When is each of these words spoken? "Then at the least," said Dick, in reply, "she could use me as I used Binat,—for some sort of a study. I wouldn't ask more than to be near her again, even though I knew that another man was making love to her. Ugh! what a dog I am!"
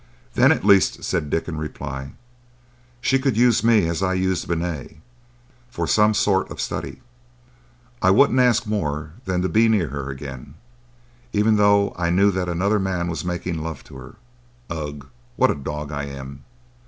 "Then 0.33 0.51
at 0.51 0.61
the 0.61 0.67
least," 0.67 1.03
said 1.03 1.29
Dick, 1.29 1.47
in 1.47 1.57
reply, 1.59 2.13
"she 3.01 3.19
could 3.19 3.37
use 3.37 3.63
me 3.63 3.87
as 3.87 4.01
I 4.01 4.15
used 4.15 4.47
Binat,—for 4.47 5.85
some 5.85 6.15
sort 6.15 6.49
of 6.49 6.57
a 6.57 6.59
study. 6.59 7.03
I 8.01 8.09
wouldn't 8.09 8.39
ask 8.39 8.65
more 8.65 9.13
than 9.25 9.43
to 9.43 9.47
be 9.47 9.69
near 9.69 9.89
her 9.89 10.09
again, 10.09 10.55
even 11.33 11.57
though 11.57 11.93
I 11.99 12.09
knew 12.09 12.31
that 12.31 12.49
another 12.49 12.79
man 12.79 13.09
was 13.09 13.23
making 13.23 13.61
love 13.61 13.83
to 13.83 13.97
her. 13.97 14.15
Ugh! 14.71 15.07
what 15.35 15.51
a 15.51 15.53
dog 15.55 15.91
I 15.91 16.05
am!" 16.05 16.45